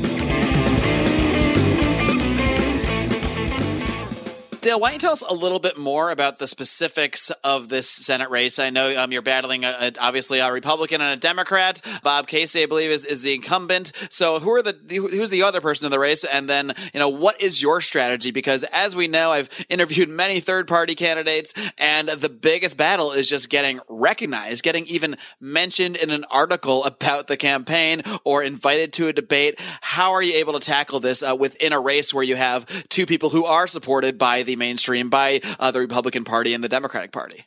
[4.64, 7.86] Dale, why don't you tell us a little bit more about the specifics of this
[7.86, 8.58] Senate race?
[8.58, 11.82] I know um, you're battling a, a, obviously a Republican and a Democrat.
[12.02, 13.92] Bob Casey, I believe, is, is the incumbent.
[14.08, 16.24] So who are the who's the other person in the race?
[16.24, 18.30] And then you know what is your strategy?
[18.30, 23.28] Because as we know, I've interviewed many third party candidates, and the biggest battle is
[23.28, 29.08] just getting recognized, getting even mentioned in an article about the campaign or invited to
[29.08, 29.60] a debate.
[29.82, 33.04] How are you able to tackle this uh, within a race where you have two
[33.04, 37.12] people who are supported by the mainstream by uh, the Republican Party and the Democratic
[37.12, 37.46] Party?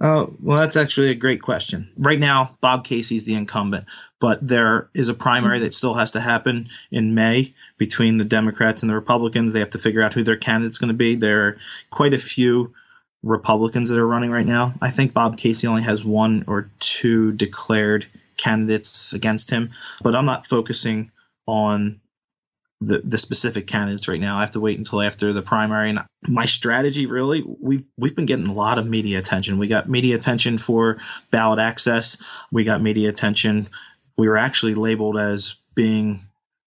[0.00, 1.90] Oh, well, that's actually a great question.
[1.98, 3.84] Right now, Bob Casey's the incumbent,
[4.18, 8.82] but there is a primary that still has to happen in May between the Democrats
[8.82, 9.52] and the Republicans.
[9.52, 11.16] They have to figure out who their candidate's going to be.
[11.16, 11.58] There are
[11.90, 12.72] quite a few
[13.22, 14.72] Republicans that are running right now.
[14.80, 18.06] I think Bob Casey only has one or two declared
[18.38, 19.70] candidates against him,
[20.02, 21.10] but I'm not focusing
[21.46, 22.00] on
[22.80, 24.38] the, the specific candidates right now.
[24.38, 25.90] I have to wait until after the primary.
[25.90, 29.58] And my strategy really, we we've been getting a lot of media attention.
[29.58, 30.98] We got media attention for
[31.30, 32.22] ballot access.
[32.50, 33.68] We got media attention.
[34.16, 36.20] We were actually labeled as being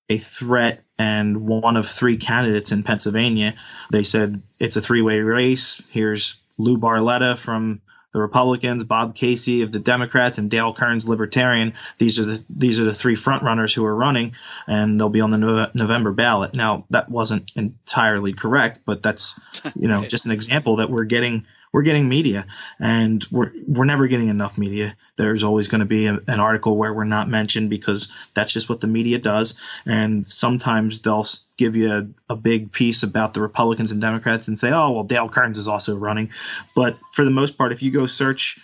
[0.09, 3.55] a threat and one of three candidates in Pennsylvania.
[3.91, 5.81] They said it's a three way race.
[5.89, 7.81] Here's Lou Barletta from
[8.13, 11.73] the Republicans, Bob Casey of the Democrats, and Dale Kerns, Libertarian.
[11.97, 14.33] These are the these are the three frontrunners who are running,
[14.67, 16.53] and they'll be on the no- November ballot.
[16.53, 19.39] Now that wasn't entirely correct, but that's
[19.75, 22.45] you know just an example that we're getting we're getting media,
[22.79, 24.95] and we're we're never getting enough media.
[25.17, 28.69] There's always going to be a, an article where we're not mentioned because that's just
[28.69, 29.55] what the media does.
[29.85, 31.25] And sometimes they'll
[31.57, 35.03] give you a, a big piece about the Republicans and Democrats and say, "Oh, well,
[35.03, 36.29] Dale Kerns is also running."
[36.75, 38.59] But for the most part, if you go search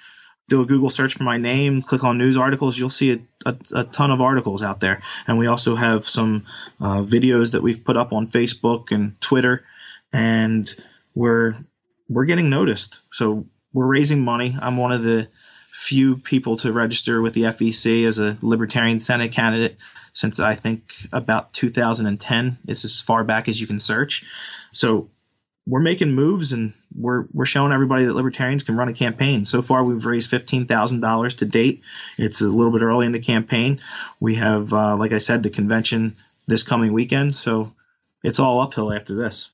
[0.47, 3.19] do a Google search for my name, click on news articles, you'll see a,
[3.49, 4.99] a, a ton of articles out there.
[5.27, 6.43] And we also have some
[6.81, 9.63] uh, videos that we've put up on Facebook and Twitter,
[10.11, 10.67] and
[11.15, 11.55] we're
[12.09, 13.01] we're getting noticed.
[13.13, 14.55] So we're raising money.
[14.59, 19.31] I'm one of the few people to register with the FEC as a Libertarian Senate
[19.31, 19.77] candidate
[20.11, 20.81] since I think
[21.13, 22.57] about 2010.
[22.67, 24.25] It's as far back as you can search.
[24.73, 25.07] So
[25.65, 29.45] we're making moves and we're we're showing everybody that libertarians can run a campaign.
[29.45, 31.83] So far, we've raised fifteen thousand dollars to date.
[32.17, 33.79] It's a little bit early in the campaign.
[34.19, 36.15] We have, uh, like I said, the convention
[36.47, 37.71] this coming weekend, so
[38.23, 39.53] it's all uphill after this.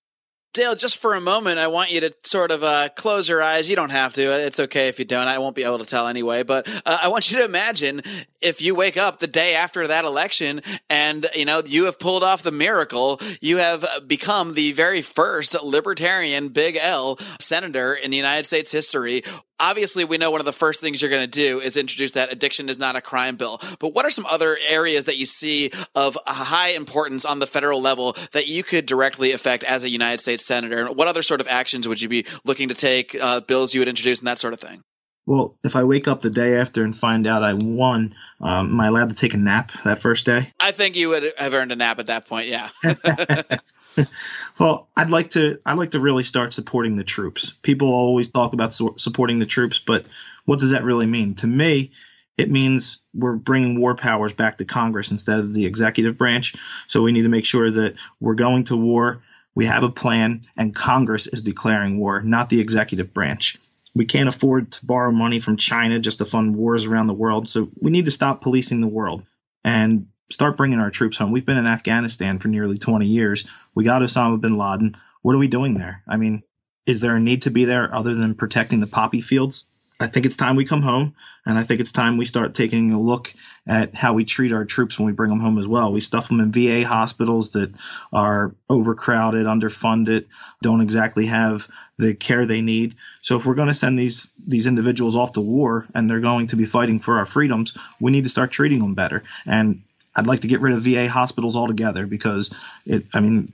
[0.55, 3.69] Dale, just for a moment, I want you to sort of uh, close your eyes.
[3.69, 4.21] You don't have to.
[4.45, 5.27] It's okay if you don't.
[5.27, 6.43] I won't be able to tell anyway.
[6.43, 8.01] But uh, I want you to imagine
[8.41, 12.23] if you wake up the day after that election and, you know, you have pulled
[12.23, 13.19] off the miracle.
[13.41, 19.23] You have become the very first libertarian Big L senator in the United States history
[19.59, 22.31] obviously we know one of the first things you're going to do is introduce that
[22.31, 25.71] addiction is not a crime bill but what are some other areas that you see
[25.93, 30.19] of high importance on the federal level that you could directly affect as a united
[30.19, 33.39] states senator and what other sort of actions would you be looking to take uh,
[33.41, 34.81] bills you would introduce and that sort of thing
[35.27, 38.79] well, if I wake up the day after and find out I won, um, am
[38.79, 40.41] I allowed to take a nap that first day?
[40.59, 42.47] I think you would have earned a nap at that point.
[42.47, 42.69] Yeah.
[44.59, 45.59] well, I'd like to.
[45.65, 47.51] I'd like to really start supporting the troops.
[47.51, 50.05] People always talk about su- supporting the troops, but
[50.45, 51.35] what does that really mean?
[51.35, 51.91] To me,
[52.37, 56.55] it means we're bringing war powers back to Congress instead of the executive branch.
[56.87, 59.21] So we need to make sure that we're going to war.
[59.53, 63.57] We have a plan, and Congress is declaring war, not the executive branch.
[63.95, 67.47] We can't afford to borrow money from China just to fund wars around the world.
[67.47, 69.25] So we need to stop policing the world.
[69.63, 71.31] And start bringing our troops home.
[71.31, 73.49] We've been in Afghanistan for nearly 20 years.
[73.73, 74.97] We got Osama bin Laden.
[75.21, 76.03] What are we doing there?
[76.07, 76.43] I mean,
[76.85, 79.65] is there a need to be there other than protecting the poppy fields?
[79.97, 82.91] I think it's time we come home, and I think it's time we start taking
[82.91, 83.33] a look
[83.65, 85.93] at how we treat our troops when we bring them home as well.
[85.93, 87.73] We stuff them in VA hospitals that
[88.11, 90.25] are overcrowded, underfunded,
[90.61, 92.95] don't exactly have the care they need.
[93.21, 96.47] So if we're going to send these these individuals off to war and they're going
[96.47, 99.23] to be fighting for our freedoms, we need to start treating them better.
[99.45, 99.77] And
[100.15, 103.03] I'd like to get rid of VA hospitals altogether because it.
[103.13, 103.49] I mean,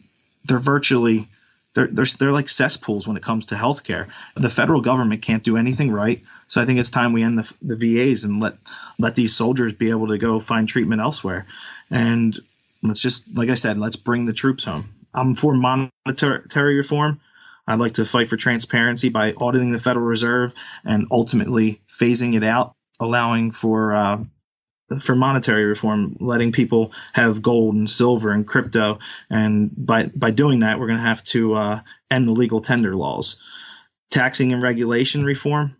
[0.47, 1.26] they're virtually
[1.74, 4.08] they're, they're, they're like cesspools when it comes to healthcare.
[4.36, 6.19] The federal government can't do anything right.
[6.47, 8.54] So I think it's time we end the, the VAs and let
[9.00, 11.45] let these soldiers be able to go find treatment elsewhere.
[11.89, 12.38] And
[12.84, 14.84] let's just, like I said, let's bring the troops home.
[15.13, 17.19] I'm for monetary reform.
[17.67, 22.43] I'd like to fight for transparency by auditing the Federal Reserve and ultimately phasing it
[22.43, 24.24] out, allowing for uh,
[24.99, 28.99] for monetary reform, letting people have gold and silver and crypto,
[29.30, 32.95] and by by doing that, we're going to have to uh, end the legal tender
[32.95, 33.41] laws.
[34.10, 35.77] Taxing and regulation reform.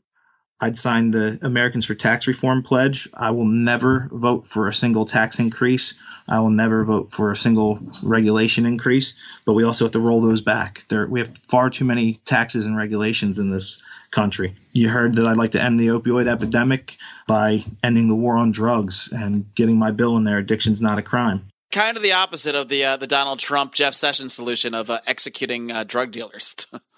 [0.63, 3.10] I'd sign the Americans for Tax Reform pledge.
[3.15, 5.95] I will never vote for a single tax increase.
[6.30, 9.17] I will never vote for a single regulation increase.
[9.43, 10.84] But we also have to roll those back.
[10.88, 14.54] There, we have far too many taxes and regulations in this country.
[14.71, 16.95] You heard that I'd like to end the opioid epidemic
[17.28, 20.38] by ending the war on drugs and getting my bill in there.
[20.38, 21.41] Addiction's not a crime.
[21.71, 25.00] Kind of the opposite of the uh, the Donald Trump Jeff Sessions solution of uh,
[25.08, 26.56] executing uh, drug dealers.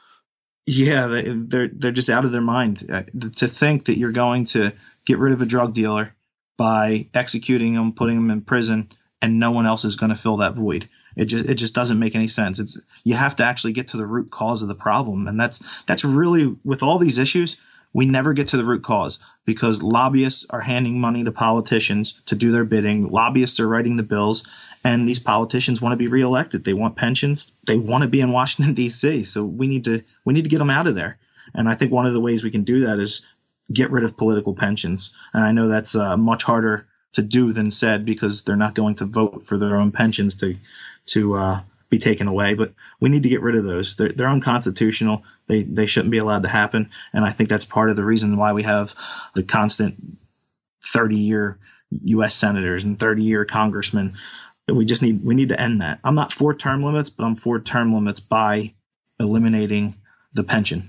[0.65, 3.03] yeah, they, they're they're just out of their mind uh,
[3.37, 4.71] to think that you're going to
[5.05, 6.15] get rid of a drug dealer
[6.57, 8.87] by executing them, putting them in prison,
[9.21, 10.87] and no one else is going to fill that void.
[11.15, 12.59] It just it just doesn't make any sense.
[12.59, 15.83] It's you have to actually get to the root cause of the problem, and that's
[15.83, 17.61] that's really with all these issues.
[17.93, 22.35] We never get to the root cause because lobbyists are handing money to politicians to
[22.35, 23.09] do their bidding.
[23.09, 24.47] Lobbyists are writing the bills,
[24.83, 26.63] and these politicians want to be reelected.
[26.63, 27.51] They want pensions.
[27.67, 29.23] They want to be in Washington D.C.
[29.23, 31.17] So we need to we need to get them out of there.
[31.53, 33.27] And I think one of the ways we can do that is
[33.71, 35.15] get rid of political pensions.
[35.33, 38.95] And I know that's uh, much harder to do than said because they're not going
[38.95, 40.55] to vote for their own pensions to
[41.05, 41.59] to uh,
[41.93, 42.55] be taken away.
[42.55, 43.95] But we need to get rid of those.
[43.95, 45.23] They're, they're unconstitutional.
[45.47, 46.89] They they shouldn't be allowed to happen.
[47.13, 48.95] And I think that's part of the reason why we have
[49.35, 49.95] the constant
[50.85, 51.59] 30 year
[52.01, 52.35] U.S.
[52.35, 54.13] senators and 30 year congressmen.
[54.67, 55.99] We just need we need to end that.
[56.03, 58.73] I'm not for term limits, but I'm for term limits by
[59.19, 59.93] eliminating
[60.33, 60.83] the pension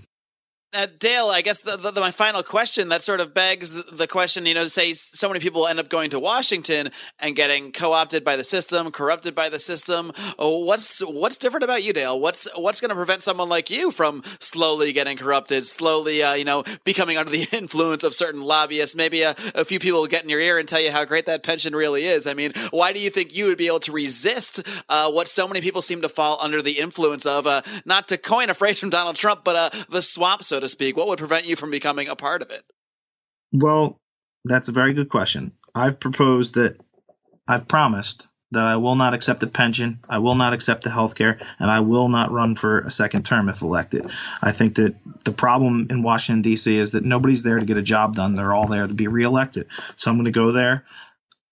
[0.75, 3.95] uh, Dale, I guess the, the, the, my final question that sort of begs the,
[3.95, 7.71] the, question, you know, say so many people end up going to Washington and getting
[7.71, 10.13] co-opted by the system, corrupted by the system.
[10.39, 12.19] Oh, what's what's different about you, Dale?
[12.19, 16.45] What's what's going to prevent someone like you from slowly getting corrupted, slowly, uh, you
[16.45, 18.97] know, becoming under the influence of certain lobbyists?
[18.97, 21.45] Maybe a, a few people get in your ear and tell you how great that
[21.45, 22.27] pension really is.
[22.27, 25.47] I mean, why do you think you would be able to resist uh, what so
[25.47, 27.47] many people seem to fall under the influence of?
[27.47, 30.69] Uh, not to coin a phrase from Donald Trump, but uh, the swamp, so to
[30.69, 30.97] speak?
[30.97, 32.63] What would prevent you from becoming a part of it?
[33.53, 34.01] Well,
[34.45, 35.53] that's a very good question.
[35.75, 36.77] I've proposed that
[37.47, 41.17] I've promised that I will not accept a pension, I will not accept the health
[41.17, 44.11] care, and I will not run for a second term if elected.
[44.41, 46.77] I think that the problem in Washington, D.C.
[46.77, 48.35] is that nobody's there to get a job done.
[48.35, 49.67] They're all there to be reelected.
[49.97, 50.85] So I'm going to go there.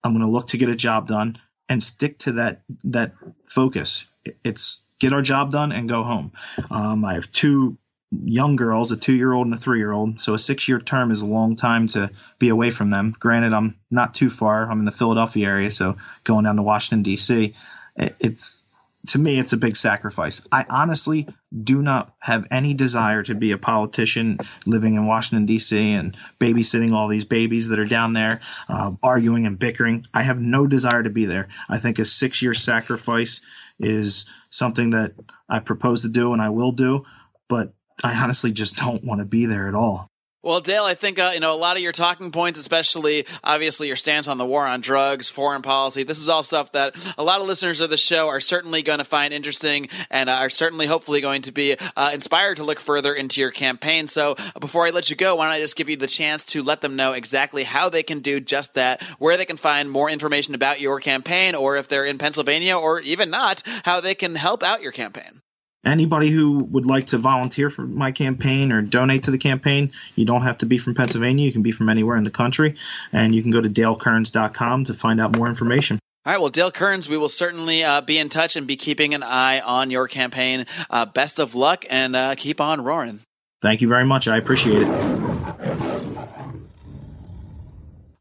[0.05, 3.12] I'm going to look to get a job done and stick to that that
[3.46, 4.11] focus.
[4.44, 6.33] It's get our job done and go home.
[6.70, 7.77] Um, I have two
[8.12, 10.20] young girls, a two year old and a three year old.
[10.20, 13.14] So a six year term is a long time to be away from them.
[13.18, 14.70] Granted, I'm not too far.
[14.70, 15.94] I'm in the Philadelphia area, so
[16.25, 17.55] going down to Washington D.C.
[17.96, 18.68] It's
[19.09, 20.46] to me, it's a big sacrifice.
[20.53, 25.94] I honestly do not have any desire to be a politician living in Washington D.C.
[25.94, 30.07] and babysitting all these babies that are down there, uh, arguing and bickering.
[30.14, 31.48] I have no desire to be there.
[31.68, 33.40] I think a six year sacrifice
[33.81, 35.12] is something that
[35.48, 37.05] I propose to do and I will do.
[37.48, 40.08] But I honestly just don't want to be there at all.
[40.44, 43.86] Well, Dale, I think uh, you know a lot of your talking points, especially obviously
[43.86, 46.02] your stance on the war on drugs, foreign policy.
[46.02, 48.98] This is all stuff that a lot of listeners of the show are certainly going
[48.98, 53.14] to find interesting and are certainly, hopefully, going to be uh, inspired to look further
[53.14, 54.08] into your campaign.
[54.08, 56.62] So, before I let you go, why don't I just give you the chance to
[56.64, 60.10] let them know exactly how they can do just that, where they can find more
[60.10, 64.34] information about your campaign, or if they're in Pennsylvania, or even not, how they can
[64.34, 65.40] help out your campaign
[65.85, 70.25] anybody who would like to volunteer for my campaign or donate to the campaign, you
[70.25, 71.47] don't have to be from Pennsylvania.
[71.47, 72.75] You can be from anywhere in the country.
[73.12, 75.99] And you can go to dalekerns.com to find out more information.
[76.25, 76.40] All right.
[76.40, 79.61] Well, Dale Kerns, we will certainly uh, be in touch and be keeping an eye
[79.61, 80.66] on your campaign.
[80.88, 83.21] Uh, best of luck and uh, keep on roaring.
[83.61, 84.29] Thank you very much.
[84.29, 85.91] I appreciate it.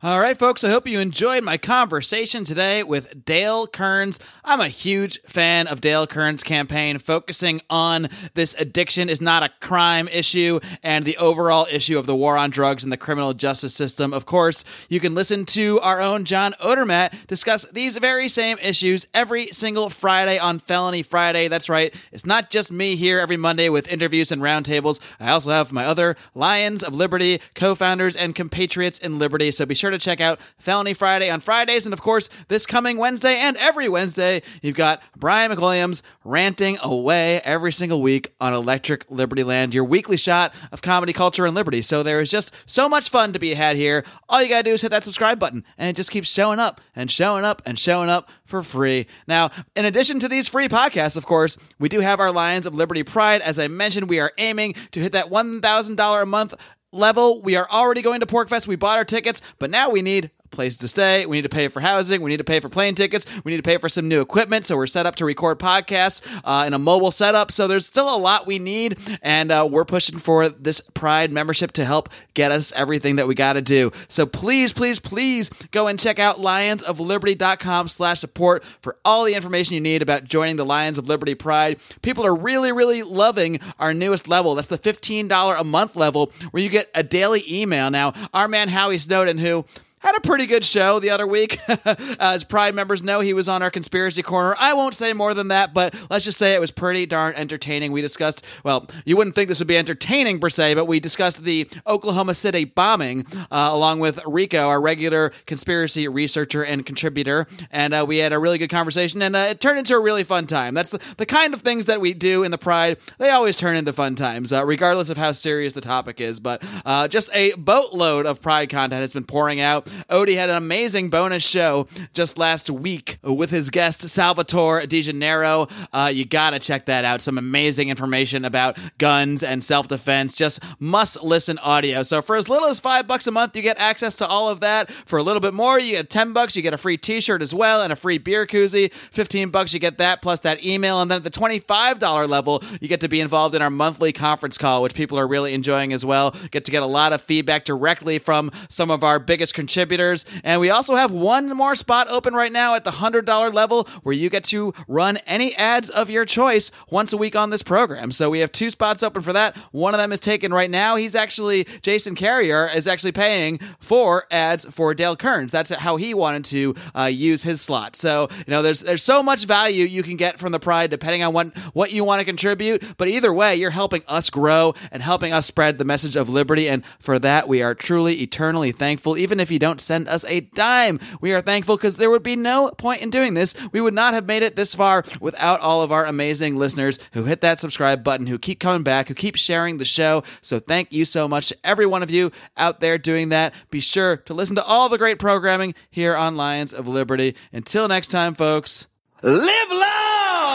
[0.03, 4.17] All right, folks, I hope you enjoyed my conversation today with Dale Kerns.
[4.43, 9.51] I'm a huge fan of Dale Kerns' campaign, focusing on this addiction is not a
[9.59, 13.75] crime issue and the overall issue of the war on drugs and the criminal justice
[13.75, 14.11] system.
[14.11, 19.05] Of course, you can listen to our own John Odermatt discuss these very same issues
[19.13, 21.47] every single Friday on Felony Friday.
[21.47, 24.99] That's right, it's not just me here every Monday with interviews and roundtables.
[25.19, 29.67] I also have my other Lions of Liberty co founders and compatriots in Liberty, so
[29.67, 31.85] be sure to check out Felony Friday on Fridays.
[31.85, 37.39] And of course, this coming Wednesday and every Wednesday, you've got Brian McWilliams ranting away
[37.41, 41.81] every single week on Electric Liberty Land, your weekly shot of comedy culture and liberty.
[41.81, 44.03] So there is just so much fun to be had here.
[44.29, 46.59] All you got to do is hit that subscribe button, and it just keeps showing
[46.59, 49.07] up and showing up and showing up for free.
[49.27, 52.75] Now, in addition to these free podcasts, of course, we do have our Lions of
[52.75, 53.41] Liberty Pride.
[53.41, 56.53] As I mentioned, we are aiming to hit that $1,000 a month
[56.91, 57.41] level.
[57.41, 58.67] We are already going to PorcFest.
[58.67, 61.25] We bought our tickets, but now we need place to stay.
[61.25, 62.21] We need to pay for housing.
[62.21, 63.25] We need to pay for plane tickets.
[63.43, 64.65] We need to pay for some new equipment.
[64.65, 67.51] So we're set up to record podcasts uh, in a mobile setup.
[67.51, 71.71] So there's still a lot we need, and uh, we're pushing for this Pride membership
[71.73, 73.91] to help get us everything that we got to do.
[74.07, 80.01] So please, please, please go and check out lionsofliberty.com/support for all the information you need
[80.01, 81.79] about joining the Lions of Liberty Pride.
[82.01, 84.55] People are really, really loving our newest level.
[84.55, 87.89] That's the $15 a month level, where you get a daily email.
[87.89, 89.65] Now, our man Howie Snowden, who
[90.01, 91.59] had a pretty good show the other week.
[92.19, 94.55] As Pride members know, he was on our conspiracy corner.
[94.59, 97.91] I won't say more than that, but let's just say it was pretty darn entertaining.
[97.91, 101.43] We discussed, well, you wouldn't think this would be entertaining per se, but we discussed
[101.43, 107.45] the Oklahoma City bombing uh, along with Rico, our regular conspiracy researcher and contributor.
[107.69, 110.23] And uh, we had a really good conversation, and uh, it turned into a really
[110.23, 110.73] fun time.
[110.73, 112.97] That's the, the kind of things that we do in the Pride.
[113.19, 116.39] They always turn into fun times, uh, regardless of how serious the topic is.
[116.39, 119.90] But uh, just a boatload of Pride content has been pouring out.
[120.09, 125.67] Odie had an amazing bonus show just last week with his guest Salvatore Di Gennaro.
[125.93, 127.21] Uh, you gotta check that out.
[127.21, 130.33] Some amazing information about guns and self defense.
[130.35, 132.03] Just must listen audio.
[132.03, 134.59] So for as little as five bucks a month, you get access to all of
[134.61, 134.91] that.
[134.91, 136.55] For a little bit more, you get ten bucks.
[136.55, 138.93] You get a free T-shirt as well and a free beer koozie.
[138.93, 141.01] Fifteen bucks, you get that plus that email.
[141.01, 144.11] And then at the twenty-five dollar level, you get to be involved in our monthly
[144.11, 146.35] conference call, which people are really enjoying as well.
[146.51, 150.25] Get to get a lot of feedback directly from some of our biggest contributors contributors.
[150.43, 154.13] And we also have one more spot open right now at the $100 level where
[154.13, 158.11] you get to run any ads of your choice once a week on this program.
[158.11, 159.57] So we have two spots open for that.
[159.71, 160.97] One of them is taken right now.
[160.97, 165.51] He's actually, Jason Carrier is actually paying for ads for Dale Kerns.
[165.51, 167.95] That's how he wanted to uh, use his slot.
[167.95, 171.23] So, you know, there's there's so much value you can get from the Pride depending
[171.23, 172.97] on what, what you want to contribute.
[172.97, 176.69] But either way, you're helping us grow and helping us spread the message of liberty.
[176.69, 179.17] And for that, we are truly eternally thankful.
[179.17, 180.99] Even if you don't send us a dime.
[181.21, 183.55] We are thankful because there would be no point in doing this.
[183.71, 187.23] We would not have made it this far without all of our amazing listeners who
[187.23, 190.23] hit that subscribe button, who keep coming back, who keep sharing the show.
[190.41, 193.53] So thank you so much to every one of you out there doing that.
[193.69, 197.37] Be sure to listen to all the great programming here on Lions of Liberty.
[197.53, 198.87] Until next time, folks,
[199.21, 200.51] live long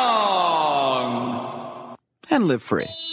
[2.29, 3.06] and live free.